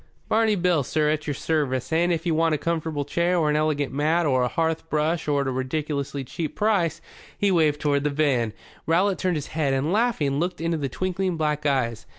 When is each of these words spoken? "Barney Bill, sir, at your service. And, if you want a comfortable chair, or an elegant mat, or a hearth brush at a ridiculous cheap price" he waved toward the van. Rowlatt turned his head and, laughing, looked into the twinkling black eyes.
"Barney 0.27 0.55
Bill, 0.55 0.81
sir, 0.81 1.11
at 1.11 1.27
your 1.27 1.35
service. 1.35 1.93
And, 1.93 2.11
if 2.11 2.25
you 2.25 2.33
want 2.33 2.55
a 2.55 2.57
comfortable 2.57 3.05
chair, 3.05 3.37
or 3.37 3.51
an 3.51 3.55
elegant 3.55 3.93
mat, 3.93 4.25
or 4.25 4.41
a 4.41 4.47
hearth 4.47 4.89
brush 4.89 5.27
at 5.29 5.45
a 5.47 5.51
ridiculous 5.51 6.15
cheap 6.25 6.55
price" 6.55 7.01
he 7.37 7.51
waved 7.51 7.79
toward 7.79 8.03
the 8.03 8.09
van. 8.09 8.51
Rowlatt 8.87 9.19
turned 9.19 9.37
his 9.37 9.47
head 9.53 9.75
and, 9.75 9.91
laughing, 9.93 10.39
looked 10.39 10.59
into 10.59 10.77
the 10.77 10.89
twinkling 10.89 11.37
black 11.37 11.67
eyes. 11.67 12.07